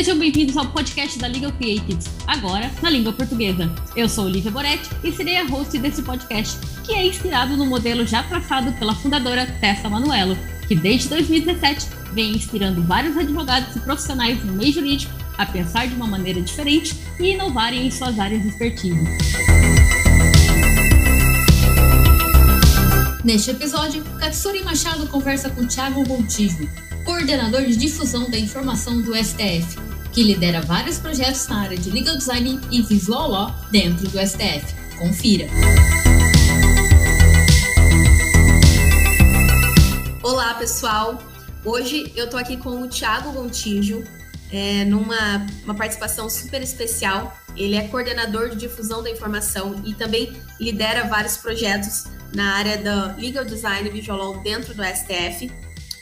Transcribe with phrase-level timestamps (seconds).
[0.00, 3.70] sejam bem-vindos ao podcast da Legal Creatives, agora na língua portuguesa.
[3.94, 8.06] Eu sou Olivia Boretti e serei a host desse podcast, que é inspirado no modelo
[8.06, 14.42] já traçado pela fundadora Tessa Manuelo, que desde 2017 vem inspirando vários advogados e profissionais
[14.42, 18.48] no meio jurídico a pensar de uma maneira diferente e inovarem em suas áreas de
[18.48, 19.04] expertise.
[23.22, 26.66] Neste episódio, Katsuri Machado conversa com Thiago Gontijo,
[27.04, 32.16] coordenador de difusão da informação do STF, que lidera vários projetos na área de legal
[32.16, 34.74] design e visual law dentro do STF.
[34.98, 35.46] Confira.
[40.22, 41.22] Olá, pessoal.
[41.64, 44.02] Hoje eu tô aqui com o Thiago Gontijo,
[44.52, 47.36] é, numa uma participação super especial.
[47.56, 53.14] Ele é coordenador de difusão da informação e também lidera vários projetos na área da
[53.16, 55.50] Legal Design e Visual Law dentro do STF.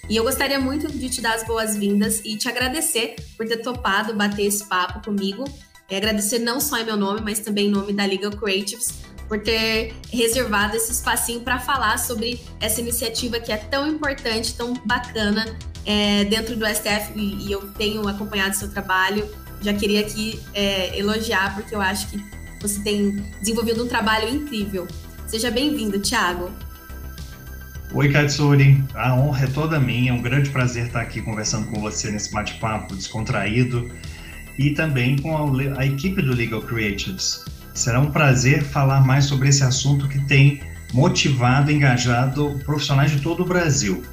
[0.08, 4.14] E eu gostaria muito de te dar as boas-vindas e te agradecer por ter topado
[4.14, 5.44] bater esse papo comigo.
[5.90, 9.42] E agradecer não só em meu nome, mas também em nome da Legal Creatives, por
[9.42, 15.44] ter reservado esse espacinho para falar sobre essa iniciativa que é tão importante, tão bacana
[15.84, 17.12] é, dentro do STF.
[17.14, 19.28] E, eu tenho acompanhado seu trabalho.
[19.60, 22.18] Já queria aqui é, elogiar, porque eu acho que
[22.60, 24.86] você tem desenvolvido um trabalho incrível.
[25.26, 26.50] Seja bem-vindo, Thiago.
[27.94, 28.84] Oi, Katsuri.
[28.94, 30.10] A honra é toda minha.
[30.10, 33.90] É um grande prazer estar aqui conversando com você nesse bate-papo descontraído
[34.58, 37.44] e também com a, a, equipe do Legal Creatives.
[37.72, 40.60] Será um prazer falar mais sobre esse assunto que tem
[40.92, 44.04] motivado e engajado profissionais de todo o Brasil.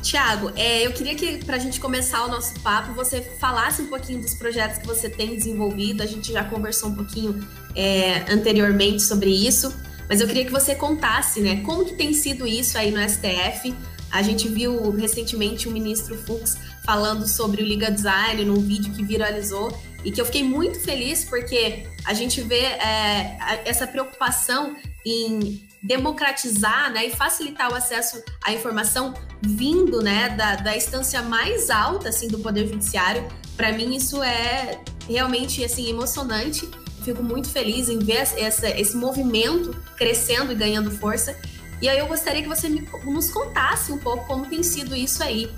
[0.00, 3.86] Tiago, é, eu queria que, para a gente começar o nosso papo, você falasse um
[3.86, 6.02] pouquinho dos projetos que você tem desenvolvido.
[6.02, 9.72] A gente já conversou um pouquinho é, anteriormente sobre isso,
[10.10, 13.72] mas eu queria que você contasse, né, como que tem sido isso aí no STF.
[14.10, 19.04] A gente viu recentemente o ministro Fux falando sobre o Liga Design num vídeo que
[19.04, 19.72] viralizou
[20.04, 24.74] e que eu fiquei muito feliz porque a gente vê é, essa preocupação
[25.06, 31.70] em democratizar né, e facilitar o acesso à informação vindo né, da, da instância mais
[31.70, 33.28] alta assim, do Poder Judiciário.
[33.56, 36.68] Para mim, isso é realmente assim, emocionante.
[37.02, 41.36] Fico muito feliz em ver essa, esse movimento crescendo e ganhando força.
[41.80, 45.22] E aí eu gostaria que você me, nos contasse um pouco como tem sido isso
[45.22, 45.50] aí.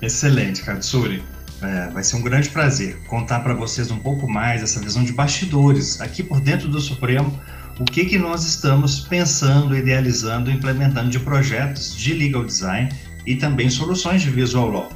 [0.00, 1.22] Excelente, Katsuri.
[1.62, 5.12] É, vai ser um grande prazer contar para vocês um pouco mais essa visão de
[5.12, 7.40] bastidores aqui por dentro do Supremo
[7.78, 12.88] o que, que nós estamos pensando, idealizando, implementando de projetos de legal design
[13.26, 14.92] e também soluções de visual law.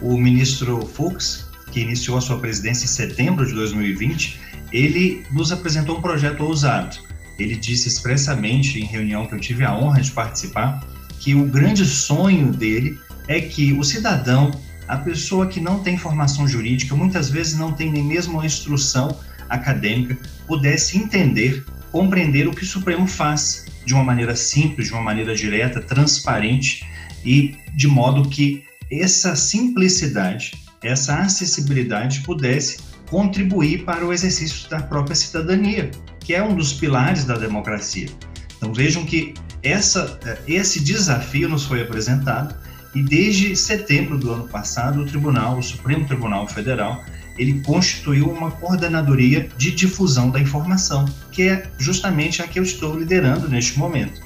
[0.00, 4.38] O ministro Fux, que iniciou a sua presidência em setembro de 2020,
[4.72, 6.96] ele nos apresentou um projeto ousado.
[7.38, 10.86] Ele disse expressamente em reunião que eu tive a honra de participar
[11.18, 14.50] que o grande sonho dele é que o cidadão,
[14.86, 19.16] a pessoa que não tem formação jurídica, muitas vezes não tem nem mesmo uma instrução
[19.48, 25.02] acadêmica, pudesse entender compreender o que o Supremo faz de uma maneira simples, de uma
[25.02, 26.84] maneira direta, transparente
[27.24, 32.78] e de modo que essa simplicidade, essa acessibilidade pudesse
[33.08, 38.08] contribuir para o exercício da própria cidadania, que é um dos pilares da democracia.
[38.56, 42.54] Então vejam que essa, esse desafio nos foi apresentado
[42.94, 47.02] e desde setembro do ano passado o Tribunal, o Supremo Tribunal Federal,
[47.38, 52.98] ele constituiu uma coordenadoria de difusão da informação, que é justamente a que eu estou
[52.98, 54.20] liderando neste momento.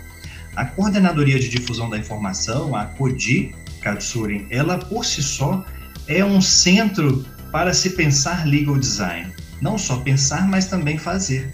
[0.57, 5.65] A coordenadoria de difusão da informação, a CODI, Katsurin, ela por si só
[6.09, 9.33] é um centro para se pensar legal design.
[9.61, 11.53] Não só pensar, mas também fazer.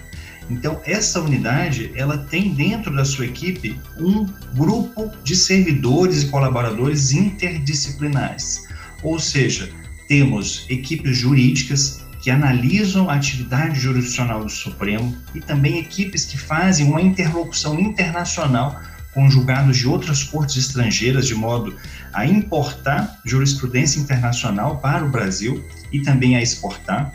[0.51, 7.13] Então, essa unidade, ela tem dentro da sua equipe um grupo de servidores e colaboradores
[7.13, 8.67] interdisciplinares.
[9.03, 9.71] Ou seja,
[10.09, 16.87] temos equipes jurídicas que analisam a atividade jurisdicional do Supremo e também equipes que fazem
[16.87, 18.81] uma interlocução internacional
[19.15, 21.77] com julgados de outras cortes estrangeiras, de modo
[22.13, 27.13] a importar jurisprudência internacional para o Brasil e também a exportar.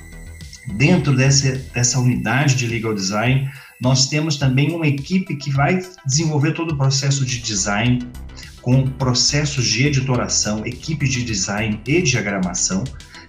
[0.76, 3.50] Dentro dessa, dessa unidade de legal design,
[3.82, 8.08] nós temos também uma equipe que vai desenvolver todo o processo de design,
[8.62, 12.84] com processos de editoração, equipes de design e diagramação.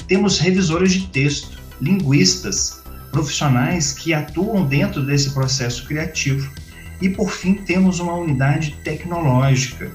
[0.08, 2.82] Temos revisores de texto, linguistas,
[3.12, 6.50] profissionais que atuam dentro desse processo criativo.
[7.00, 9.90] E, por fim, temos uma unidade tecnológica,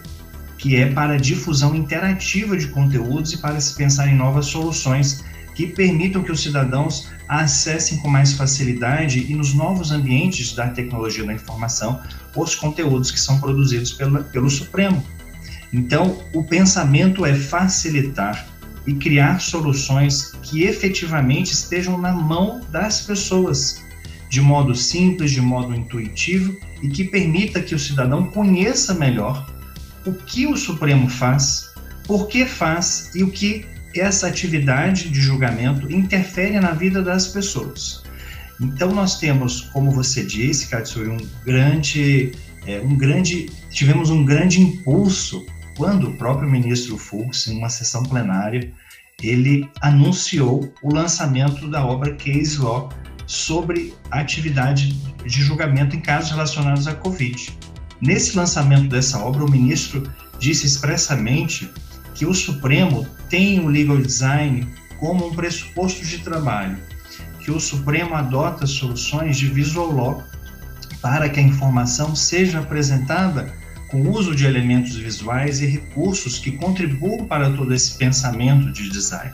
[0.57, 5.23] que é para difusão interativa de conteúdos e para se pensar em novas soluções
[5.55, 11.25] que permitam que os cidadãos acessem com mais facilidade e nos novos ambientes da tecnologia
[11.25, 12.01] da informação
[12.35, 15.03] os conteúdos que são produzidos pelo, Supremo.
[15.71, 18.47] Então, o pensamento é facilitar
[18.85, 23.82] e criar soluções que efetivamente estejam na mão das pessoas,
[24.33, 29.47] de modo simples, de modo intuitivo e que permita que o cidadão conheça melhor
[30.07, 31.71] o que o Supremo faz,
[32.07, 33.63] por que faz e o que
[33.95, 38.01] essa atividade de julgamento interfere na vida das pessoas.
[38.59, 42.31] Então nós temos, como você disse, Katsuri, um grande,
[42.65, 45.45] é, um grande, tivemos um grande impulso
[45.77, 48.73] quando o próprio ministro Fux, em uma sessão plenária,
[49.21, 52.89] ele anunciou o lançamento da obra Case Law
[53.25, 54.93] sobre a atividade
[55.25, 57.57] de julgamento em casos relacionados à Covid.
[58.01, 60.03] Nesse lançamento dessa obra, o ministro
[60.39, 61.69] disse expressamente
[62.13, 64.67] que o Supremo tem o legal design
[64.99, 66.77] como um pressuposto de trabalho,
[67.39, 70.23] que o Supremo adota soluções de visual law
[71.01, 73.53] para que a informação seja apresentada
[73.89, 79.31] com uso de elementos visuais e recursos que contribuam para todo esse pensamento de design.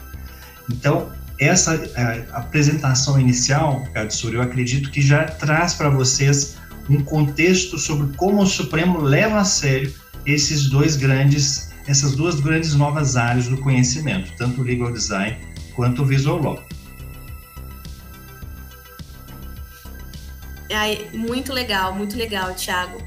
[0.69, 6.57] Então, essa é, apresentação inicial, Katsuri, eu acredito que já traz para vocês
[6.89, 9.94] um contexto sobre como o Supremo leva a sério
[10.25, 15.38] esses dois grandes, essas duas grandes novas áreas do conhecimento, tanto o legal design
[15.75, 16.63] quanto o visual law.
[20.69, 23.01] É, muito legal, muito legal, Thiago.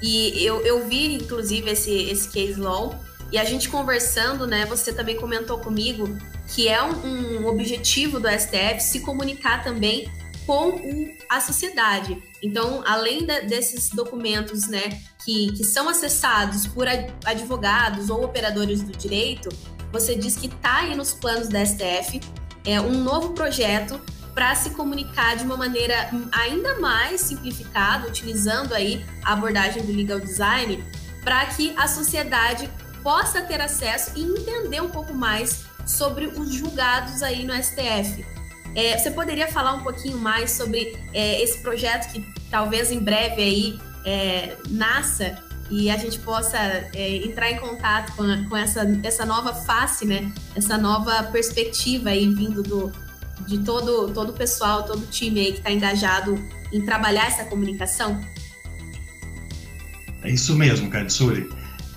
[0.00, 4.64] E eu, eu vi, inclusive, esse, esse case law, e a gente conversando, né?
[4.66, 6.16] Você também comentou comigo
[6.48, 10.10] que é um, um objetivo do STF se comunicar também
[10.46, 10.80] com
[11.28, 12.22] a sociedade.
[12.42, 16.86] Então, além de, desses documentos, né, que, que são acessados por
[17.26, 19.50] advogados ou operadores do direito,
[19.92, 22.20] você diz que está aí nos planos da STF
[22.64, 24.00] é um novo projeto
[24.34, 30.20] para se comunicar de uma maneira ainda mais simplificada, utilizando aí a abordagem do legal
[30.20, 30.82] design,
[31.24, 32.70] para que a sociedade
[33.08, 38.22] possa ter acesso e entender um pouco mais sobre os julgados aí no STF.
[38.74, 42.20] É, você poderia falar um pouquinho mais sobre é, esse projeto que
[42.50, 45.38] talvez em breve aí é, nasça
[45.70, 50.30] e a gente possa é, entrar em contato com, com essa, essa nova face, né?
[50.54, 52.92] Essa nova perspectiva aí vindo do,
[53.46, 56.38] de todo, todo o pessoal, todo o time aí que está engajado
[56.70, 58.22] em trabalhar essa comunicação?
[60.22, 61.48] É isso mesmo, Katsuri.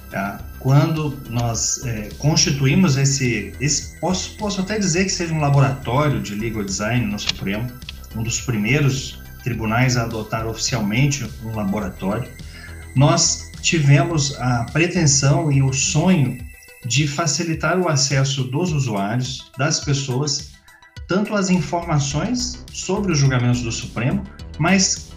[0.10, 0.51] Tá?
[0.62, 6.36] Quando nós é, constituímos esse, esse posso, posso até dizer que seja um laboratório de
[6.36, 7.68] legal design no Supremo,
[8.16, 12.30] um dos primeiros tribunais a adotar oficialmente um laboratório,
[12.96, 16.38] nós tivemos a pretensão e o sonho
[16.86, 20.52] de facilitar o acesso dos usuários, das pessoas,
[21.08, 24.24] tanto as informações sobre os julgamentos do Supremo,
[24.60, 25.12] mas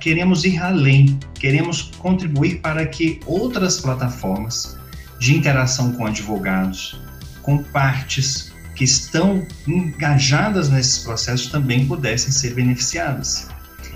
[0.00, 4.75] queremos ir além, queremos contribuir para que outras plataformas
[5.18, 7.00] de interação com advogados,
[7.42, 13.48] com partes que estão engajadas nesses processos também pudessem ser beneficiadas.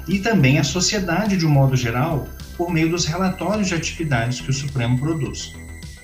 [0.09, 4.51] E também a sociedade, de um modo geral, por meio dos relatórios de atividades que
[4.51, 5.53] o Supremo produz.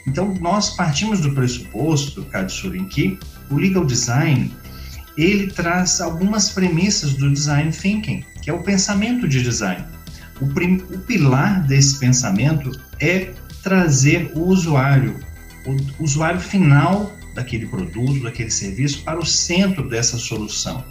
[0.07, 3.19] Então, nós partimos do pressuposto, Katsuri, que
[3.51, 4.53] o legal design
[5.17, 9.85] ele traz algumas premissas do design thinking, que é o pensamento de design.
[10.41, 13.33] O, o pilar desse pensamento é
[13.67, 15.19] trazer o usuário,
[15.67, 20.85] o usuário final daquele produto, daquele serviço, para o centro dessa solução.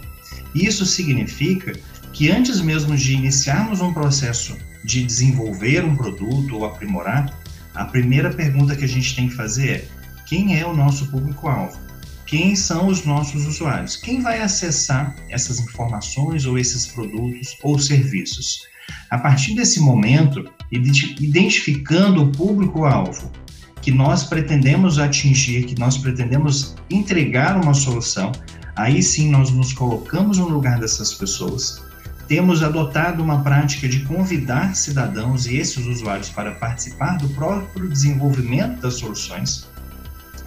[0.54, 1.72] Isso significa
[2.12, 7.34] que antes mesmo de iniciarmos um processo de desenvolver um produto ou aprimorar,
[7.74, 9.88] a primeira pergunta que a gente tem que fazer é:
[10.26, 11.86] quem é o nosso público-alvo?
[12.26, 18.66] quem são os nossos usuários, quem vai acessar essas informações ou esses produtos ou serviços.
[19.10, 23.30] A partir desse momento, identificando o público-alvo
[23.80, 28.32] que nós pretendemos atingir, que nós pretendemos entregar uma solução,
[28.74, 31.84] aí sim nós nos colocamos no lugar dessas pessoas.
[32.26, 38.80] Temos adotado uma prática de convidar cidadãos e esses usuários para participar do próprio desenvolvimento
[38.80, 39.68] das soluções,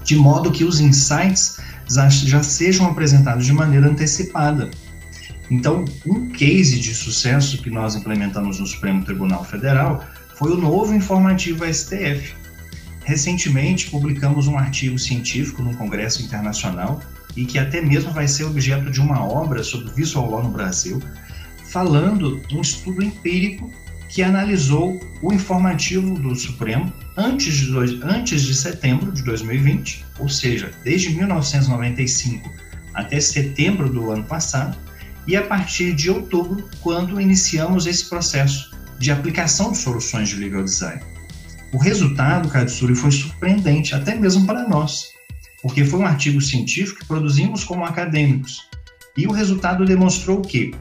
[0.04, 1.58] de modo que os insights
[2.26, 4.70] já sejam apresentados de maneira antecipada.
[5.50, 10.94] Então, um case de sucesso que nós implementamos no Supremo Tribunal Federal foi o novo
[10.94, 12.36] informativo STF.
[13.04, 17.02] Recentemente, publicamos um artigo científico no Congresso Internacional
[17.36, 21.02] e que até mesmo vai ser objeto de uma obra sobre visual law no Brasil,
[21.66, 23.72] falando um estudo empírico
[24.10, 30.28] que analisou o informativo do Supremo antes de, dois, antes de setembro de 2020, ou
[30.28, 32.52] seja, desde 1995
[32.94, 34.78] até setembro do ano passado,
[35.30, 40.64] e a partir de outubro, quando iniciamos esse processo de aplicação de soluções de legal
[40.64, 41.00] design.
[41.72, 45.10] O resultado, Katsuri, foi surpreendente, até mesmo para nós,
[45.62, 48.68] porque foi um artigo científico que produzimos como acadêmicos.
[49.16, 50.74] E o resultado demonstrou que,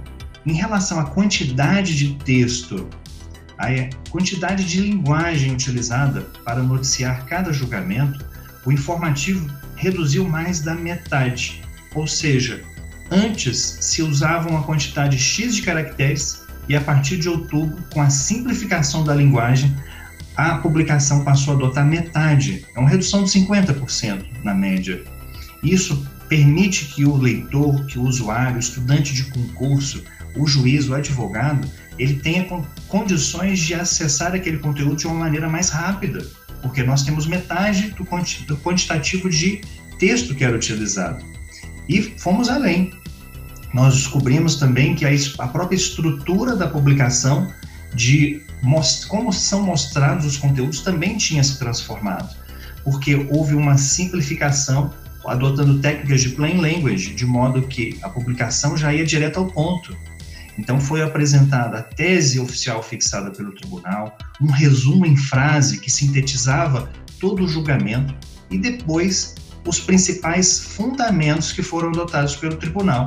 [0.46, 2.88] em relação à quantidade de texto,
[3.58, 3.68] a
[4.10, 8.24] quantidade de linguagem utilizada para noticiar cada julgamento,
[8.64, 11.62] o informativo reduziu mais da metade.
[11.94, 12.64] Ou seja,
[13.10, 18.10] antes se usava uma quantidade X de caracteres e a partir de outubro, com a
[18.10, 19.74] simplificação da linguagem,
[20.36, 25.02] a publicação passou a adotar metade, é uma redução de 50% na média.
[25.62, 30.04] Isso permite que o leitor, que o usuário, o estudante de concurso,
[30.36, 32.46] o juiz, o advogado, ele tenha
[32.86, 36.24] condições de acessar aquele conteúdo de uma maneira mais rápida,
[36.62, 39.62] porque nós temos metade do quantitativo de
[39.98, 41.24] texto que era utilizado.
[41.88, 42.92] E fomos além.
[43.78, 47.49] Nós descobrimos também que a própria estrutura da publicação,
[47.94, 48.42] de
[49.06, 52.28] como são mostrados os conteúdos, também tinha se transformado,
[52.82, 54.92] porque houve uma simplificação
[55.25, 59.97] adotando técnicas de plain language, de modo que a publicação já ia direto ao ponto.
[60.58, 66.90] Então foi apresentada a tese oficial fixada pelo tribunal, um resumo em frase que sintetizava
[67.20, 68.12] todo o julgamento
[68.50, 73.06] e depois os principais fundamentos que foram adotados pelo tribunal.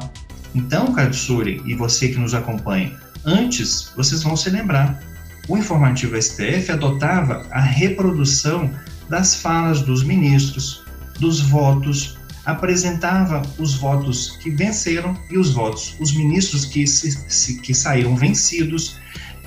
[0.54, 5.02] Então, Katsuri e você que nos acompanha, antes vocês vão se lembrar,
[5.48, 8.72] o informativo STF adotava a reprodução
[9.10, 10.84] das falas dos ministros,
[11.20, 17.74] dos votos, apresentava os votos que venceram e os votos, os ministros que, se, que
[17.74, 18.98] saíram vencidos,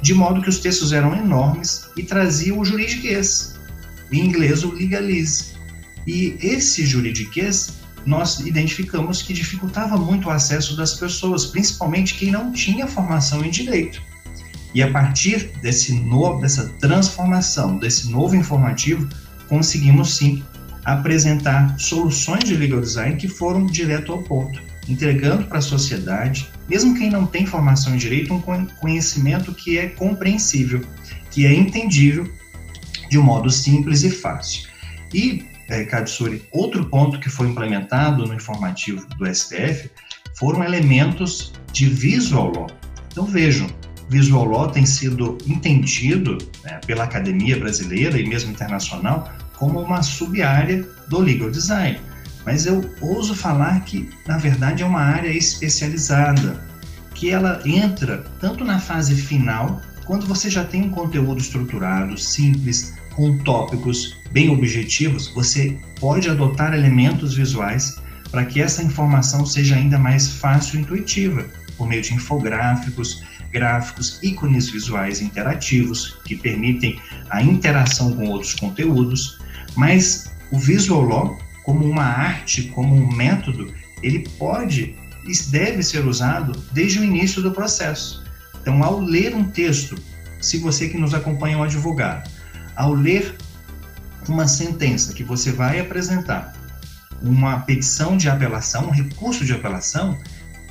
[0.01, 3.59] de modo que os textos eram enormes e trazia o juridiquês,
[4.13, 5.55] em inglês o legalize.
[6.07, 12.53] E esse juridiquês nós identificamos que dificultava muito o acesso das pessoas, principalmente quem não
[12.53, 14.03] tinha formação em direito.
[14.75, 19.09] E a partir desse novo, dessa transformação, desse novo informativo,
[19.49, 20.43] conseguimos sim
[20.85, 26.95] apresentar soluções de legal design que foram direto ao ponto, entregando para a sociedade, mesmo
[26.95, 30.83] quem não tem formação em direito, um conhecimento que é compreensível,
[31.31, 32.31] que é entendível
[33.09, 34.69] de um modo simples e fácil.
[35.13, 39.91] E, é, Katsuri, outro ponto que foi implementado no informativo do STF
[40.37, 42.67] foram elementos de visual law.
[43.11, 43.69] Então vejam,
[44.09, 50.87] visual law tem sido entendido né, pela academia brasileira e mesmo internacional como uma sub-área
[51.09, 51.99] do legal design.
[52.45, 56.63] Mas eu ouso falar que, na verdade, é uma área especializada,
[57.15, 62.95] que ela entra tanto na fase final, quando você já tem um conteúdo estruturado, simples,
[63.15, 69.97] com tópicos bem objetivos, você pode adotar elementos visuais para que essa informação seja ainda
[69.97, 71.47] mais fácil e intuitiva,
[71.79, 73.23] por meio de infográficos,
[73.53, 77.01] gráficos, ícones visuais interativos que permitem
[77.31, 79.39] a interação com outros conteúdos,
[79.77, 83.73] mas o visual law, como uma arte, como um método,
[84.03, 88.25] ele pode e deve ser usado desde o início do processo.
[88.61, 89.95] Então, ao ler um texto,
[90.41, 92.29] se você que nos acompanha é um advogado,
[92.75, 93.37] ao ler
[94.29, 96.55] uma sentença que você vai apresentar,
[97.23, 100.19] uma petição de apelação, um recurso de apelação,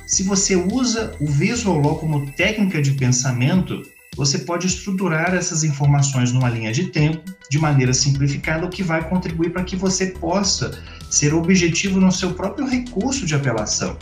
[0.06, 3.82] se você usa o visual law como técnica de pensamento,
[4.16, 9.08] você pode estruturar essas informações numa linha de tempo de maneira simplificada, o que vai
[9.08, 10.78] contribuir para que você possa
[11.10, 13.96] ser objetivo no seu próprio recurso de apelação.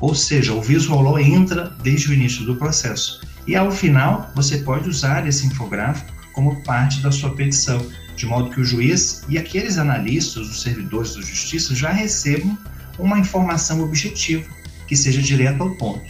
[0.00, 3.20] Ou seja, o visual law entra desde o início do processo.
[3.46, 7.84] E ao final, você pode usar esse infográfico como parte da sua petição,
[8.20, 12.56] de modo que o juiz e aqueles analistas, os servidores da justiça, já recebam
[12.98, 14.44] uma informação objetiva,
[14.86, 16.04] que seja direto ao ponto.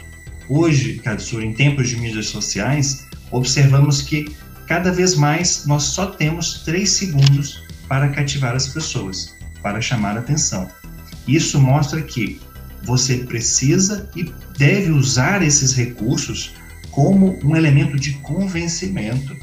[0.48, 4.34] Hoje, Katsura, em tempos de mídias sociais, observamos que
[4.66, 10.20] cada vez mais nós só temos três segundos para cativar as pessoas, para chamar a
[10.20, 10.68] atenção.
[11.28, 12.40] Isso mostra que
[12.82, 16.56] você precisa e deve usar esses recursos
[16.90, 19.36] como um elemento de convencimento,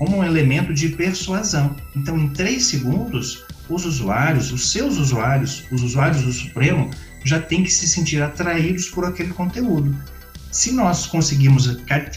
[0.00, 1.76] como um elemento de persuasão.
[1.94, 6.90] Então, em três segundos, os usuários, os seus usuários, os usuários do Supremo,
[7.22, 9.94] já têm que se sentir atraídos por aquele conteúdo.
[10.50, 11.68] Se nós conseguimos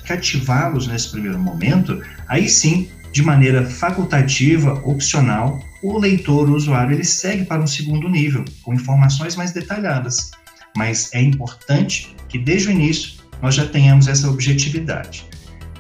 [0.06, 7.04] cativá-los nesse primeiro momento, aí sim, de maneira facultativa, opcional, o leitor, o usuário, ele
[7.04, 10.32] segue para um segundo nível, com informações mais detalhadas.
[10.78, 15.26] Mas é importante que desde o início nós já tenhamos essa objetividade.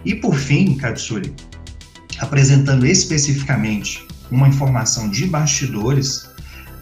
[0.03, 1.33] E por fim, Katsuri,
[2.19, 6.29] apresentando especificamente uma informação de bastidores,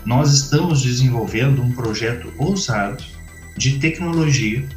[0.06, 3.04] nós estamos desenvolvendo um projeto ousado
[3.58, 4.68] de tecnologia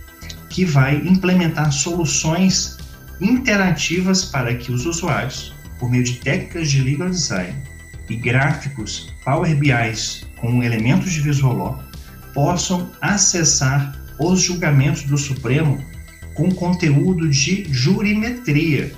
[0.51, 2.77] que vai implementar soluções
[3.21, 7.55] interativas para que os usuários por meio de técnicas de legal design
[8.09, 9.73] e gráficos Power BI
[10.37, 11.85] com elementos de Visual Law,
[12.33, 15.83] possam acessar os julgamentos do Supremo
[16.35, 18.93] com conteúdo de jurimetria,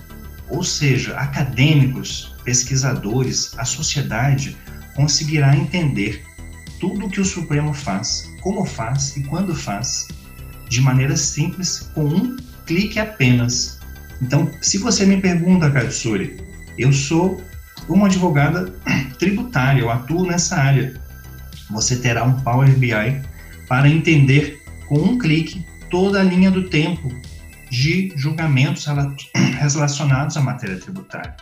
[0.48, 4.56] ou seja, acadêmicos, pesquisadores, a sociedade
[4.94, 6.24] conseguirá entender
[6.78, 10.08] tudo o que o Supremo faz, como faz e quando faz,
[10.68, 13.80] de maneira simples, com um clique apenas.
[14.20, 16.36] Então, se você me pergunta, Katsuri,
[16.78, 17.42] eu sou
[17.88, 18.72] uma advogada
[19.18, 21.00] tributária, eu atuo nessa área.
[21.70, 23.22] Você terá um Power BI
[23.68, 27.12] para entender com um clique toda a linha do tempo
[27.70, 28.86] de julgamentos
[29.58, 31.36] relacionados à matéria tributária.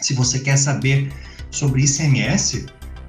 [0.00, 1.12] Se você quer saber
[1.50, 2.66] sobre ICMS,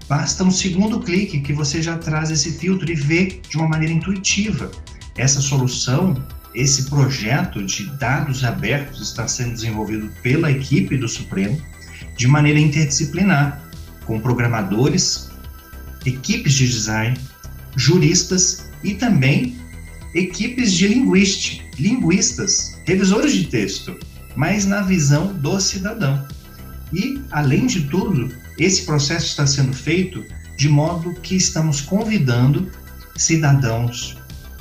[0.10, 3.94] basta um segundo clique que você já traz esse filtro e vê de uma maneira
[3.94, 4.70] intuitiva.
[5.18, 6.22] Essa solução,
[6.54, 11.62] esse projeto de dados abertos está sendo desenvolvido pela equipe do Supremo
[12.18, 13.62] de maneira interdisciplinar,
[14.06, 15.30] com programadores,
[16.06, 17.18] equipes de design,
[17.76, 19.56] juristas e também
[20.14, 23.98] equipes de linguística, linguistas, revisores de texto,
[24.36, 26.26] mas na visão do cidadão.
[26.94, 30.24] E, além de tudo, esse processo está sendo feito
[30.58, 32.70] de modo que estamos convidando
[33.18, 34.18] cidadãos,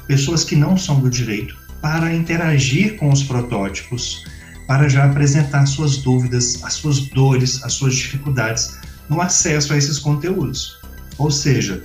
[0.06, 4.24] pessoas que não são do direito, para interagir com os protótipos,
[4.66, 8.76] para já apresentar suas dúvidas, as suas dores, as suas dificuldades
[9.08, 10.78] no acesso a esses conteúdos.
[11.18, 11.82] Ou seja,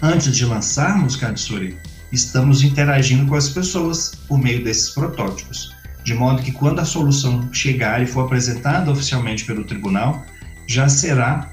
[0.00, 1.76] antes de lançarmos Katsuri,
[2.12, 5.74] estamos interagindo com as pessoas por meio desses protótipos,
[6.04, 10.24] de modo que quando a solução chegar e for apresentada oficialmente pelo tribunal,
[10.66, 11.52] já será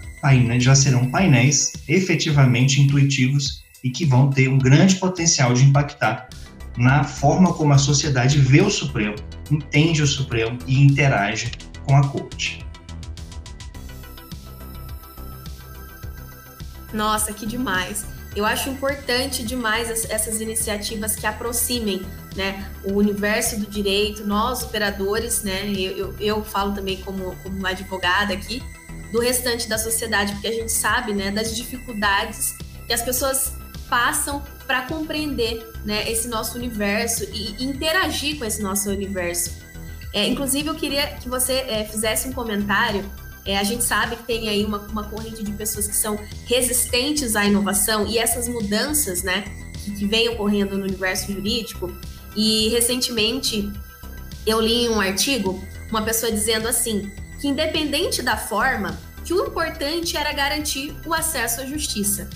[0.59, 6.27] já serão painéis efetivamente intuitivos e que vão ter um grande potencial de impactar
[6.77, 9.15] na forma como a sociedade vê o Supremo,
[9.49, 11.51] entende o Supremo e interage
[11.85, 12.65] com a corte.
[16.93, 18.16] Nossa, que demais!
[18.37, 25.41] Eu acho importante demais essas iniciativas que aproximem né, o universo do direito, nós operadores,
[25.41, 28.61] né, eu, eu, eu falo também como, como advogada aqui,
[29.11, 33.53] do restante da sociedade, porque a gente sabe né, das dificuldades que as pessoas
[33.89, 39.57] passam para compreender né, esse nosso universo e, e, interagir com esse nosso universo.
[40.13, 43.03] É, inclusive, eu queria que você é, fizesse um comentário
[43.47, 47.35] é, a gente sabe que tem aí uma, uma corrente de pessoas que são resistentes
[47.35, 49.45] à inovação e essas mudanças, né,
[49.83, 51.91] que, que vem ocorrendo no universo jurídico.
[52.35, 53.71] E recentemente
[54.45, 60.17] eu li um artigo uma pessoa dizendo assim que independente da forma, que o importante
[60.17, 62.29] era garantir o acesso à justiça.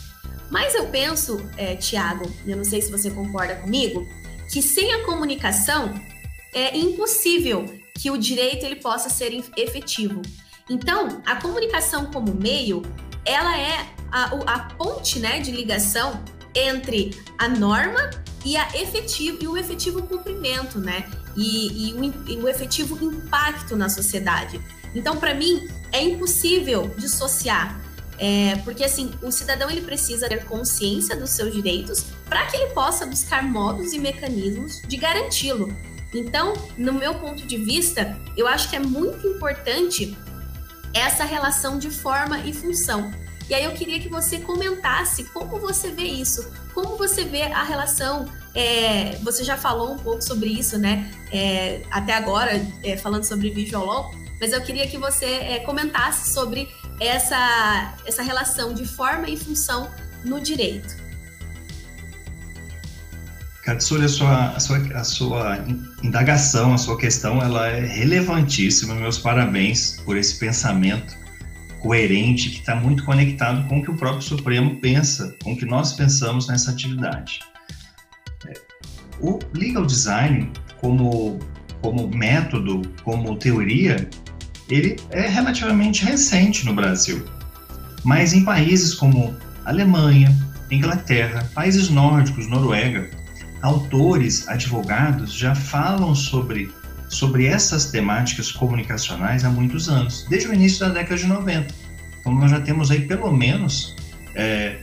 [0.50, 4.08] Mas eu penso, é, Tiago, eu não sei se você concorda comigo,
[4.52, 5.94] que sem a comunicação
[6.54, 10.22] é impossível que o direito ele possa ser efetivo.
[10.72, 12.82] Então, a comunicação como meio,
[13.26, 16.24] ela é a, a ponte né, de ligação
[16.56, 18.10] entre a norma
[18.46, 21.10] e, a efetivo, e o efetivo cumprimento, né?
[21.36, 24.62] E, e, o, e o efetivo impacto na sociedade.
[24.96, 27.78] Então, para mim, é impossível dissociar
[28.24, 32.72] é, porque assim, o cidadão ele precisa ter consciência dos seus direitos para que ele
[32.72, 35.76] possa buscar modos e mecanismos de garanti-lo.
[36.14, 40.16] Então, no meu ponto de vista, eu acho que é muito importante
[40.94, 43.12] essa relação de forma e função.
[43.50, 47.64] E aí eu queria que você comentasse como você vê isso, como você vê a
[47.64, 48.26] relação.
[48.54, 51.12] É, você já falou um pouco sobre isso, né?
[51.32, 52.52] É, até agora,
[52.84, 56.68] é, falando sobre Visual mas eu queria que você é, comentasse sobre
[57.00, 59.92] essa, essa relação de forma e função
[60.26, 60.98] no direito.
[63.72, 65.66] Katsuri, a sua, a, sua, a sua
[66.04, 68.94] indagação, a sua questão, ela é relevantíssima.
[68.96, 71.16] Meus parabéns por esse pensamento
[71.80, 75.66] coerente que está muito conectado com o que o próprio Supremo pensa, com o que
[75.66, 77.40] nós pensamos nessa atividade.
[78.46, 78.54] É,
[79.22, 81.40] o legal design, como,
[81.82, 84.10] como método, como teoria,
[84.70, 87.24] ele é relativamente recente no Brasil.
[88.04, 90.30] Mas em países como Alemanha,
[90.70, 93.21] Inglaterra, países nórdicos, Noruega,
[93.62, 96.74] autores, advogados já falam sobre,
[97.08, 101.74] sobre essas temáticas comunicacionais há muitos anos, desde o início da década de 90.
[102.20, 103.96] Então, nós já temos aí pelo menos
[104.36, 104.80] é,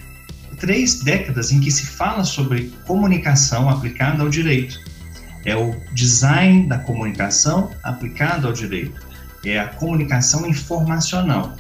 [0.58, 4.80] três décadas em que se fala sobre comunicação aplicada ao direito.
[5.44, 9.06] É o design da comunicação aplicado ao direito.
[9.44, 11.56] É a comunicação informacional.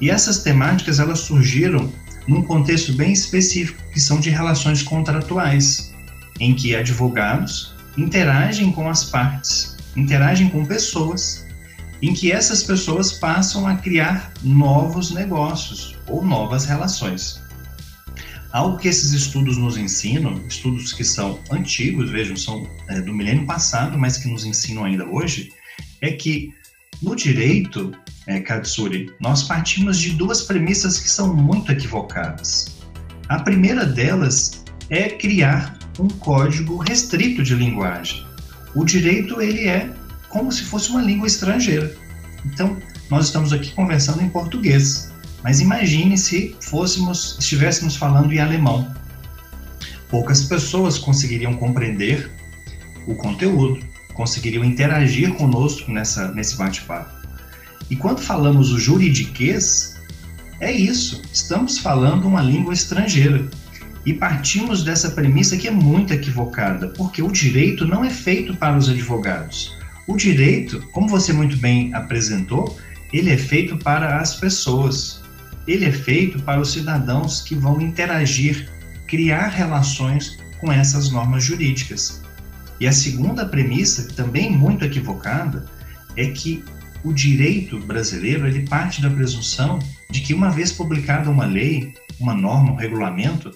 [0.00, 1.90] E essas temáticas elas surgiram
[2.28, 5.95] num contexto bem específico, que são de relações contratuais
[6.40, 11.46] em que advogados interagem com as partes, interagem com pessoas
[12.02, 17.40] em que essas pessoas passam a criar novos negócios ou novas relações.
[18.52, 23.46] Algo que esses estudos nos ensinam, estudos que são antigos, vejam, são é, do milênio
[23.46, 25.52] passado, mas que nos ensinam ainda hoje,
[26.00, 26.54] é que
[27.02, 27.92] no direito,
[28.26, 32.76] é, Katsuri, nós partimos de duas premissas que são muito equivocadas.
[33.28, 38.26] A primeira delas é criar um código restrito de linguagem.
[38.74, 39.90] O direito ele é
[40.28, 41.94] como se fosse uma língua estrangeira.
[42.44, 42.76] Então,
[43.10, 48.92] nós estamos aqui conversando em português, mas imagine se fôssemos, estivéssemos falando em alemão.
[50.10, 52.30] Poucas pessoas conseguiriam compreender
[53.06, 53.80] o conteúdo,
[54.14, 57.10] conseguiriam interagir conosco nessa, nesse bate-papo.
[57.88, 59.96] E quando falamos o juridiquês,
[60.60, 63.48] é isso, estamos falando uma língua estrangeira.
[64.06, 68.78] E partimos dessa premissa que é muito equivocada, porque o direito não é feito para
[68.78, 69.76] os advogados.
[70.06, 72.78] O direito, como você muito bem apresentou,
[73.12, 75.20] ele é feito para as pessoas.
[75.66, 78.70] Ele é feito para os cidadãos que vão interagir,
[79.08, 82.22] criar relações com essas normas jurídicas.
[82.78, 85.66] E a segunda premissa, também muito equivocada,
[86.16, 86.62] é que
[87.02, 92.34] o direito brasileiro ele parte da presunção de que uma vez publicada uma lei, uma
[92.34, 93.50] norma, um regulamento,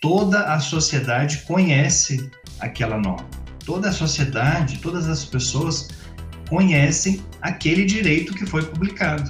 [0.00, 2.30] toda a sociedade conhece
[2.60, 5.88] aquela norma toda a sociedade, todas as pessoas
[6.48, 9.28] conhecem aquele direito que foi publicado.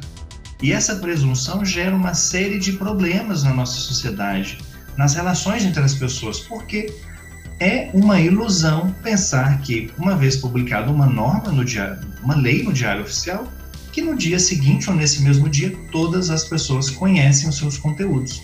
[0.63, 4.59] E essa presunção gera uma série de problemas na nossa sociedade,
[4.97, 6.95] nas relações entre as pessoas, porque
[7.59, 12.73] é uma ilusão pensar que, uma vez publicada uma norma no diário, uma lei no
[12.73, 13.51] diário oficial,
[13.93, 18.43] que no dia seguinte ou nesse mesmo dia todas as pessoas conhecem os seus conteúdos.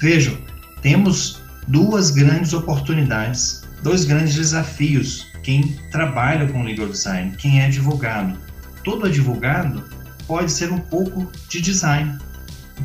[0.00, 0.36] Vejam,
[0.82, 5.26] temos duas grandes oportunidades dois grandes desafios.
[5.42, 8.38] Quem trabalha com legal design, quem é advogado.
[8.84, 9.84] Todo advogado
[10.26, 12.16] pode ser um pouco de design.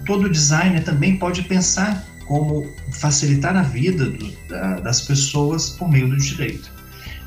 [0.06, 6.10] Todo designer também pode pensar como facilitar a vida do, da, das pessoas por meio
[6.10, 6.72] do direito.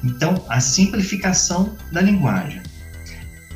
[0.03, 2.63] Então, a simplificação da linguagem.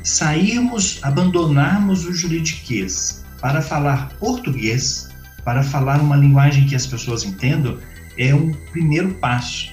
[0.03, 5.09] Sairmos, abandonarmos o juridiquês para falar português,
[5.45, 7.77] para falar uma linguagem que as pessoas entendam,
[8.17, 9.71] é um primeiro passo.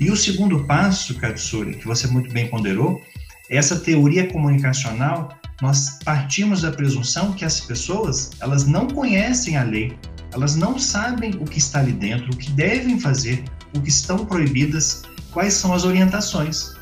[0.00, 3.00] E o segundo passo, Katsuri, que você muito bem ponderou,
[3.48, 9.62] é essa teoria comunicacional, nós partimos da presunção que as pessoas, elas não conhecem a
[9.62, 9.96] lei,
[10.32, 13.44] elas não sabem o que está ali dentro, o que devem fazer,
[13.76, 16.74] o que estão proibidas, quais são as orientações.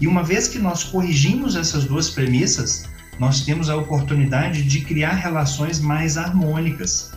[0.00, 2.84] E uma vez que nós corrigimos essas duas premissas,
[3.18, 7.12] nós temos a oportunidade de criar relações mais harmônicas,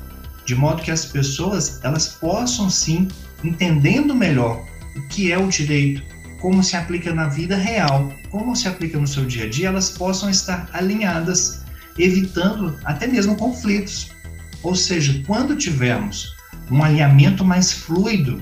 [0.48, 3.10] de modo que as pessoas elas possam sim,
[3.44, 6.02] entendendo melhor o que é o direito,
[6.40, 9.90] como se aplica na vida real, como se aplica no seu dia a dia, elas
[9.90, 11.64] possam estar alinhadas,
[12.00, 14.10] evitando até mesmo conflitos.
[14.64, 16.34] Ou seja, quando tivermos
[16.72, 18.42] um alinhamento mais fluido,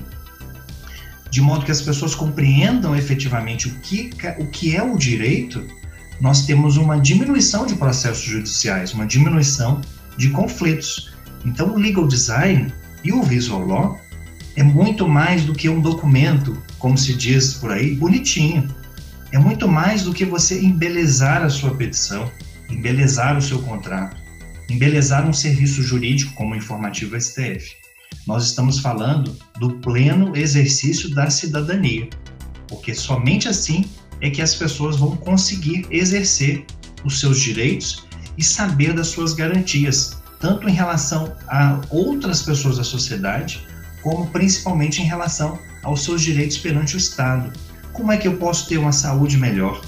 [1.28, 5.66] de modo que as pessoas compreendam efetivamente o que, o que é o direito,
[6.20, 9.80] nós temos uma diminuição de processos judiciais, uma diminuição
[10.16, 11.15] de conflitos.
[11.46, 12.72] Então, o legal design
[13.04, 14.00] e o visual law
[14.56, 18.68] é muito mais do que um documento, como se diz por aí, bonitinho.
[19.30, 22.30] É muito mais do que você embelezar a sua petição,
[22.68, 24.16] embelezar o seu contrato,
[24.68, 27.76] embelezar um serviço jurídico como o informativo STF.
[28.26, 32.08] Nós estamos falando do pleno exercício da cidadania,
[32.66, 33.84] porque somente assim
[34.20, 36.64] é que as pessoas vão conseguir exercer
[37.04, 38.04] os seus direitos
[38.36, 43.66] e saber das suas garantias, tanto em relação a outras pessoas da sociedade,
[44.00, 47.52] como principalmente em relação aos seus direitos perante o Estado.
[47.92, 49.82] Como é que eu posso ter uma saúde melhor?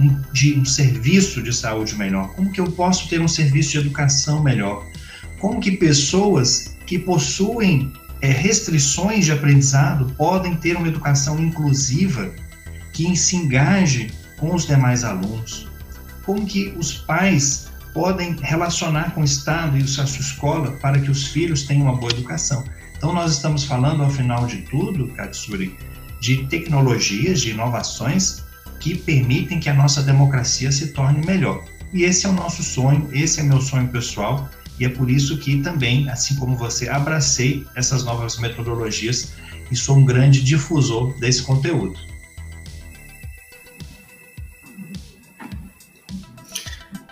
[0.00, 2.34] Um, de, um serviço de saúde melhor?
[2.34, 4.84] Como que eu posso ter um serviço de educação melhor?
[5.38, 12.34] Como que pessoas que possuem é, restrições de aprendizado podem ter uma educação inclusiva
[12.92, 15.68] que se engaje com os demais alunos?
[16.24, 17.65] Como que os pais
[17.96, 21.96] podem relacionar com o Estado e a sua escola para que os filhos tenham uma
[21.96, 22.62] boa educação?
[22.94, 25.74] Então, nós estamos falando, ao final de tudo, Katsuri,
[26.20, 28.44] de tecnologias, de inovações
[28.80, 31.64] que permitem que a nossa democracia se torne melhor.
[31.90, 34.46] E esse é o nosso sonho, esse é meu sonho pessoal,
[34.78, 39.32] e é por isso que também, assim como você, abracei essas novas metodologias
[39.70, 41.98] e sou um grande difusor desse conteúdo.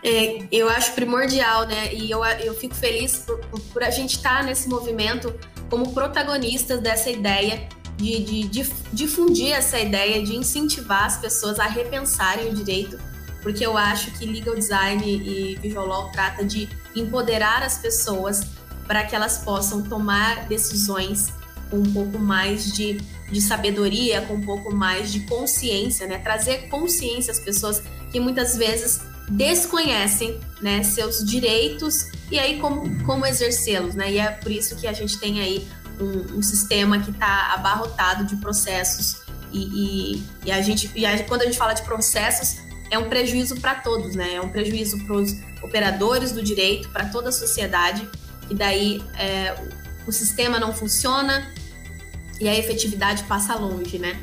[0.04, 1.94] É, eu acho primordial, né?
[1.94, 3.38] E eu, eu fico feliz por,
[3.72, 5.34] por a gente estar tá nesse movimento
[5.70, 11.66] como protagonistas dessa ideia de, de, de, difundir essa ideia, de incentivar as pessoas a
[11.66, 12.98] repensarem o direito
[13.44, 18.42] porque eu acho que legal design e visual law trata de empoderar as pessoas
[18.86, 21.30] para que elas possam tomar decisões
[21.70, 22.94] com um pouco mais de,
[23.30, 26.18] de sabedoria, com um pouco mais de consciência, né?
[26.18, 33.24] Trazer consciência às pessoas que muitas vezes desconhecem né, seus direitos e aí como, como
[33.26, 34.12] exercê-los, né?
[34.12, 35.66] E é por isso que a gente tem aí
[36.00, 39.58] um, um sistema que está abarrotado de processos e,
[40.16, 42.58] e, e a gente, e a, quando a gente fala de processos,
[42.90, 44.34] é um prejuízo para todos, né?
[44.34, 45.32] É um prejuízo para os
[45.62, 48.08] operadores do direito, para toda a sociedade,
[48.50, 49.54] e daí é,
[50.06, 51.50] o sistema não funciona
[52.40, 54.18] e a efetividade passa longe, né?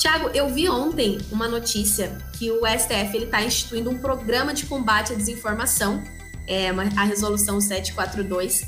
[0.00, 5.12] Tiago, eu vi ontem uma notícia que o STF está instituindo um programa de combate
[5.12, 6.02] à desinformação,
[6.46, 8.62] é, a resolução 742,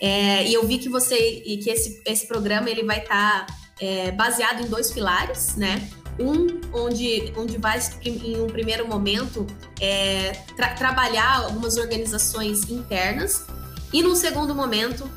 [0.00, 3.54] é, e eu vi que você e que esse, esse programa ele vai estar tá,
[3.80, 5.90] é, baseado em dois pilares, né?
[6.20, 9.44] Um onde, onde vai, em um primeiro momento,
[9.80, 13.44] é, tra trabalhar algumas organizações internas,
[13.92, 15.10] e num segundo momento,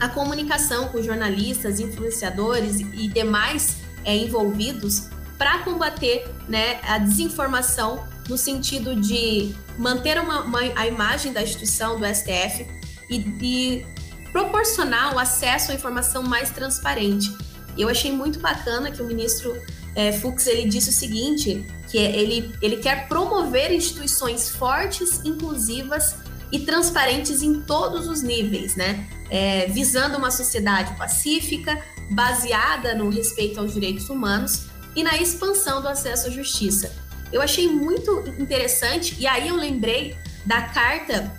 [0.00, 8.38] a comunicação com jornalistas, influenciadores e demais é, envolvidos para combater né, a desinformação no
[8.38, 12.66] sentido de manter uma, uma, a imagem da instituição do STF
[13.10, 13.86] e, e
[14.32, 17.30] proporcionar o acesso à informação mais transparente.
[17.76, 19.54] Eu achei muito bacana que o ministro
[19.94, 26.16] é, Fux ele disse o seguinte, que ele, ele quer promover instituições fortes, inclusivas
[26.50, 29.08] e transparentes em todos os níveis, né?
[29.28, 35.88] É, visando uma sociedade pacífica, baseada no respeito aos direitos humanos e na expansão do
[35.88, 36.94] acesso à justiça.
[37.32, 41.36] Eu achei muito interessante, e aí eu lembrei da Carta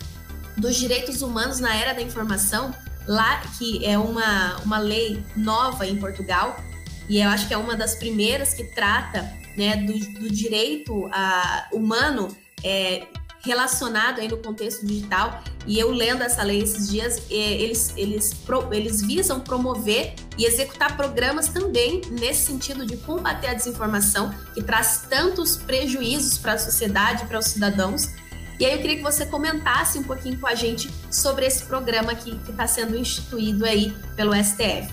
[0.58, 2.74] dos Direitos Humanos na Era da Informação,
[3.08, 6.62] lá que é uma, uma lei nova em Portugal,
[7.08, 9.22] e eu acho que é uma das primeiras que trata
[9.56, 12.28] né, do, do direito a, humano
[12.64, 13.08] é,
[13.48, 15.42] relacionado aí no contexto digital.
[15.66, 18.32] E eu lendo essa lei esses dias, é, eles, eles,
[18.72, 25.06] eles visam promover e executar programas também nesse sentido de combater a desinformação, que traz
[25.10, 28.12] tantos prejuízos para a sociedade, para os cidadãos,
[28.60, 32.16] e aí eu queria que você comentasse um pouquinho com a gente sobre esse programa
[32.16, 34.92] que está sendo instituído aí pelo STF.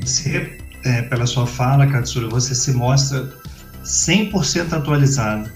[0.00, 3.28] Você, é, pela sua fala, Katsura, você se mostra
[3.84, 5.50] 100% atualizado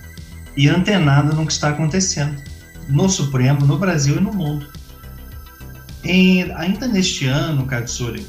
[0.56, 2.36] e antenado no que está acontecendo
[2.88, 4.66] no Supremo, no Brasil e no mundo.
[6.56, 8.26] Ainda neste ano, Katsuri,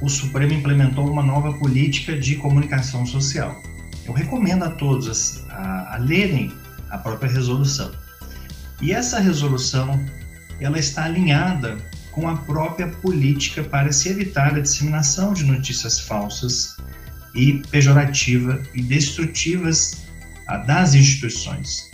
[0.00, 3.54] o Supremo implementou uma nova política de comunicação social.
[4.06, 6.52] Eu recomendo a todos a, a lerem
[6.88, 7.90] a própria resolução.
[8.80, 10.02] E essa resolução
[10.60, 11.76] ela está alinhada
[12.18, 16.76] com a própria política para se evitar a disseminação de notícias falsas
[17.32, 20.02] e pejorativa e destrutivas
[20.66, 21.88] das instituições.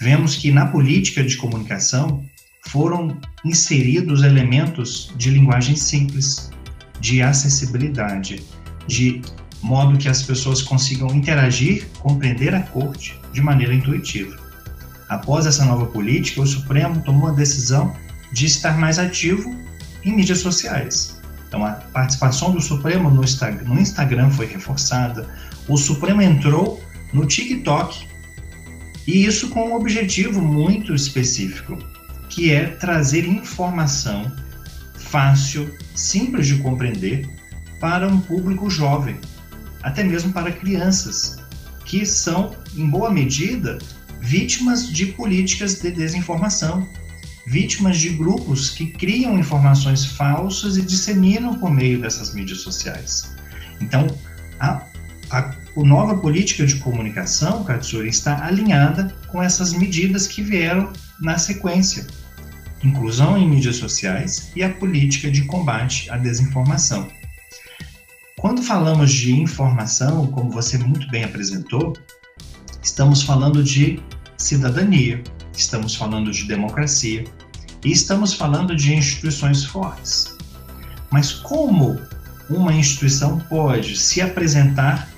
[0.00, 2.24] Vemos que na política de comunicação
[2.68, 6.50] foram inseridos elementos de linguagem simples,
[6.98, 8.42] de acessibilidade,
[8.86, 9.20] de
[9.60, 14.34] modo que as pessoas consigam interagir, compreender a corte de maneira intuitiva.
[15.10, 17.94] Após essa nova política, o Supremo tomou a decisão
[18.32, 19.56] de estar mais ativo
[20.04, 21.20] em mídias sociais.
[21.48, 25.28] Então, a participação do Supremo no Instagram foi reforçada,
[25.66, 28.06] o Supremo entrou no TikTok,
[29.06, 31.76] e isso com um objetivo muito específico,
[32.28, 34.30] que é trazer informação
[34.96, 37.28] fácil, simples de compreender
[37.80, 39.18] para um público jovem,
[39.82, 41.38] até mesmo para crianças,
[41.84, 43.78] que são, em boa medida,
[44.20, 46.86] vítimas de políticas de desinformação,
[47.46, 53.34] vítimas de grupos que criam informações falsas e disseminam por meio dessas mídias sociais.
[53.80, 54.06] Então,
[54.58, 54.84] a,
[55.30, 61.38] a, a nova política de comunicação, Katsuri, está alinhada com essas medidas que vieram na
[61.38, 62.06] sequência.
[62.82, 67.08] Inclusão em mídias sociais e a política de combate à desinformação.
[68.38, 71.94] Quando falamos de informação, como você muito bem apresentou,
[72.82, 74.00] estamos falando de
[74.38, 75.22] cidadania,
[75.60, 77.24] estamos falando de democracia
[77.84, 80.36] e estamos falando de instituições fortes.
[81.10, 82.00] Mas como
[82.48, 85.08] uma instituição pode se apresentar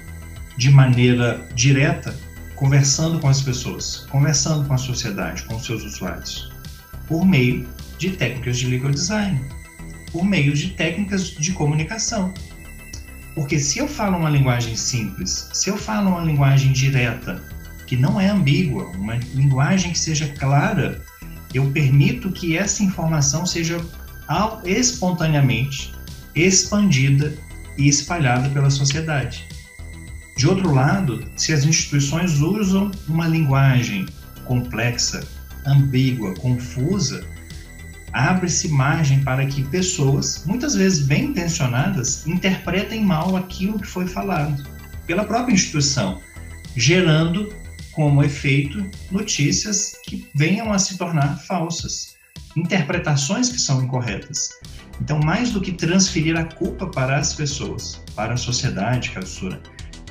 [0.56, 2.14] de maneira direta,
[2.56, 6.52] conversando com as pessoas, conversando com a sociedade, com seus usuários?
[7.06, 9.40] Por meio de técnicas de legal design,
[10.12, 12.32] por meio de técnicas de comunicação
[13.34, 17.42] porque se eu falo uma linguagem simples, se eu falo uma linguagem direta,
[17.92, 21.04] que não é ambígua, uma linguagem que seja clara,
[21.52, 23.78] eu permito que essa informação seja
[24.64, 25.92] espontaneamente
[26.34, 27.34] expandida
[27.76, 29.46] e espalhada pela sociedade.
[30.38, 34.06] De outro lado, se as instituições usam uma linguagem
[34.46, 35.22] complexa,
[35.66, 37.22] ambígua, confusa,
[38.10, 44.66] abre-se margem para que pessoas, muitas vezes bem intencionadas, interpretem mal aquilo que foi falado
[45.06, 46.22] pela própria instituição,
[46.74, 47.60] gerando
[47.92, 52.16] como efeito notícias que venham a se tornar falsas,
[52.56, 54.50] interpretações que são incorretas.
[55.00, 59.60] Então, mais do que transferir a culpa para as pessoas, para a sociedade, Cassura,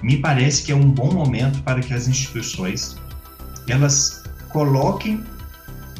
[0.01, 2.95] me parece que é um bom momento para que as instituições
[3.67, 5.23] elas coloquem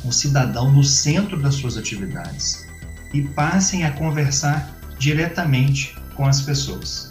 [0.04, 2.67] o cidadão no centro das suas atividades
[3.13, 7.11] e passem a conversar diretamente com as pessoas,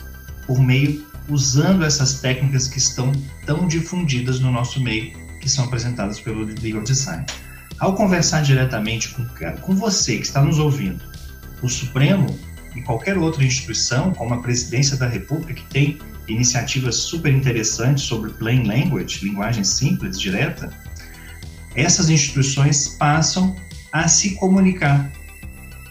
[0.50, 3.12] por meio usando essas técnicas que estão
[3.46, 7.24] tão difundidas no nosso meio, que são apresentadas pelo legal design.
[7.78, 9.24] Ao conversar diretamente com,
[9.60, 11.00] com você que está nos ouvindo,
[11.62, 12.36] o Supremo
[12.74, 18.32] e qualquer outra instituição, como a Presidência da República, que tem iniciativas super interessantes sobre
[18.32, 20.68] plain language, linguagem simples, direta,
[21.76, 23.54] essas instituições passam
[23.92, 25.12] a se comunicar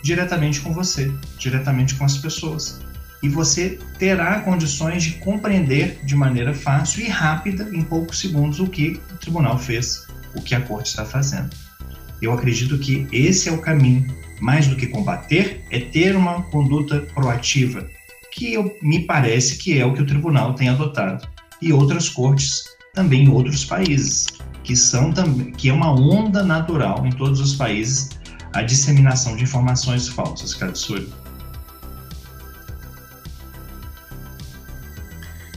[0.04, 2.89] diretamente com você, diretamente com as pessoas.
[3.22, 8.68] E você terá condições de compreender de maneira fácil e rápida, em poucos segundos, o
[8.68, 11.50] que o tribunal fez, o que a corte está fazendo.
[12.22, 14.08] Eu acredito que esse é o caminho.
[14.40, 17.86] Mais do que combater, é ter uma conduta proativa,
[18.32, 21.28] que eu, me parece que é o que o tribunal tem adotado
[21.62, 24.28] e outras cortes também em outros países,
[24.64, 28.10] que são também que é uma onda natural em todos os países
[28.54, 31.08] a disseminação de informações falsas, Katsuri.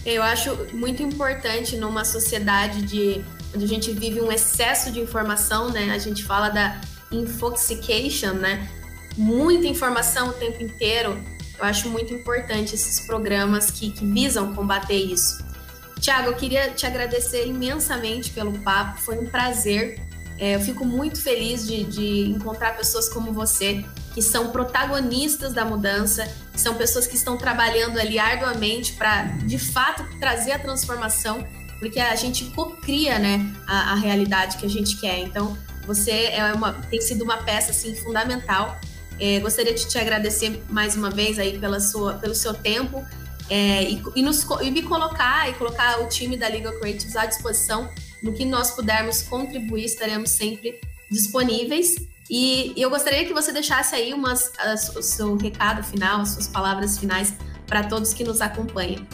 [0.04, 5.70] Eu acho muito importante numa sociedade de onde a gente vive um excesso de informação,
[5.70, 5.90] né?
[5.92, 8.68] A gente fala da infoxication, né?
[9.16, 11.22] Muita informação o tempo inteiro.
[11.58, 15.44] Eu acho muito importante esses programas que, que visam combater isso.
[16.00, 20.00] Tiago, eu queria te agradecer imensamente pelo papo, foi um prazer.
[20.36, 23.84] É, eu fico muito feliz de, de encontrar pessoas como você,
[24.14, 29.58] que são protagonistas da mudança, que são pessoas que estão trabalhando ali arduamente para, de
[29.58, 31.46] fato, trazer a transformação,
[31.78, 35.18] porque a gente cocria né, a, a realidade que a gente quer.
[35.20, 38.78] Então, você é uma, tem sido uma peça assim, fundamental
[39.22, 43.04] é, gostaria de te agradecer mais uma vez aí pela sua, pelo seu tempo
[43.48, 47.24] é, e, e, nos, e me colocar e colocar o time da Legal Creatives à
[47.24, 47.88] disposição
[48.20, 51.94] no que nós pudermos contribuir, estaremos sempre disponíveis.
[52.30, 54.50] E, eu gostaria que você deixasse aí umas,
[54.96, 57.34] o seu recado final, as suas palavras finais
[57.66, 59.06] para todos que nos acompanham.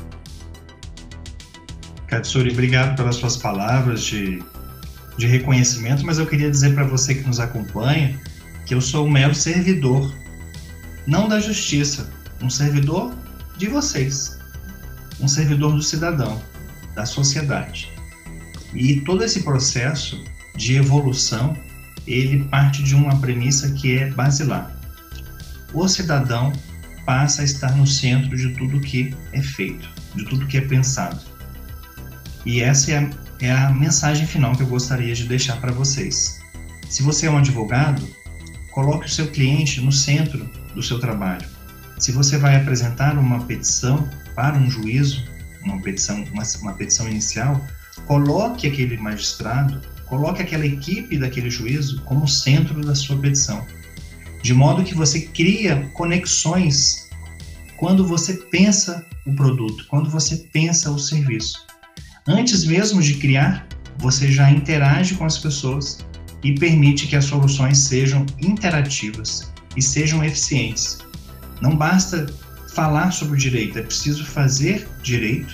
[2.07, 4.43] Katsuri, obrigado pelas suas palavras de,
[5.17, 8.19] de reconhecimento, mas eu queria dizer para você que nos acompanha
[8.67, 10.13] que eu sou um mero servidor,
[11.07, 13.15] não da justiça, um servidor
[13.57, 14.39] de vocês,
[15.21, 16.41] um servidor do cidadão,
[16.95, 17.93] da sociedade.
[18.75, 20.23] E todo esse processo
[20.57, 21.57] de evolução,
[22.13, 24.75] ele parte de uma premissa que é basilar.
[25.73, 26.53] O cidadão
[27.05, 31.21] passa a estar no centro de tudo que é feito, de tudo que é pensado.
[32.45, 36.41] E essa é a, é a mensagem final que eu gostaria de deixar para vocês.
[36.89, 38.03] Se você é um advogado,
[38.79, 41.45] Coloque o seu cliente no centro do seu trabalho.
[41.99, 45.25] Se você vai apresentar uma petição para um juízo,
[45.65, 47.61] uma petição, uma, uma petição inicial,
[48.07, 53.65] coloque aquele magistrado, coloque aquela equipe daquele juízo como centro da sua petição,
[54.43, 57.09] de modo que você cria conexões
[57.77, 61.65] quando você pensa o produto, quando você pensa o serviço.
[62.27, 63.67] Antes mesmo de criar,
[63.99, 65.99] você já interage com as pessoas
[66.43, 70.99] e permite que as soluções sejam interativas e sejam eficientes.
[71.61, 72.27] Não basta
[72.75, 75.53] falar sobre o direito, é preciso fazer direito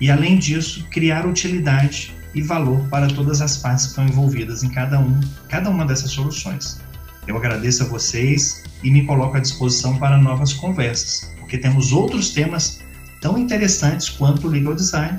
[0.00, 4.68] e, além disso, criar utilidade e valor para todas as partes que estão envolvidas em
[4.68, 6.80] cada, um, cada uma dessas soluções.
[7.26, 12.30] Eu agradeço a vocês e me coloco à disposição para novas conversas, porque temos outros
[12.30, 12.80] temas
[13.20, 15.18] tão interessantes quanto o legal design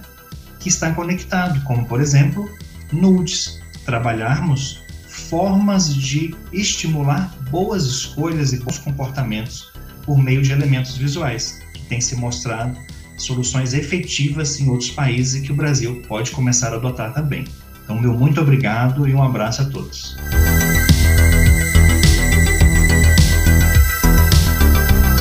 [0.59, 2.49] que está conectado, como por exemplo,
[2.91, 9.71] nudes, trabalharmos formas de estimular boas escolhas e bons comportamentos
[10.03, 12.77] por meio de elementos visuais, que tem se mostrado
[13.19, 17.45] soluções efetivas em outros países e que o Brasil pode começar a adotar também.
[17.83, 20.15] Então, meu muito obrigado e um abraço a todos.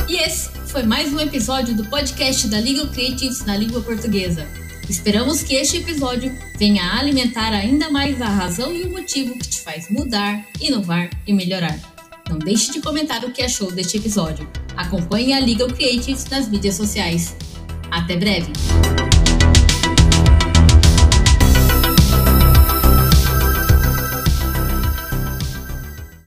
[0.07, 4.47] E esse foi mais um episódio do podcast da Legal Creatives na língua portuguesa.
[4.89, 9.47] Esperamos que este episódio venha a alimentar ainda mais a razão e o motivo que
[9.47, 11.79] te faz mudar, inovar e melhorar.
[12.29, 14.47] Não deixe de comentar o que achou deste episódio.
[14.77, 17.35] Acompanhe a Legal Creatives nas mídias sociais.
[17.91, 19.08] Até breve!